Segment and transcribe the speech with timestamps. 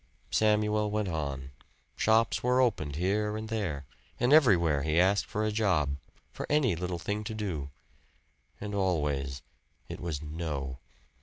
[0.31, 1.51] Samuel went on.
[1.95, 3.85] Shops were opened here and there;
[4.19, 5.97] and everywhere he asked for a job
[6.31, 7.69] for any little thing to do
[8.59, 9.43] and always
[9.89, 10.79] it was No.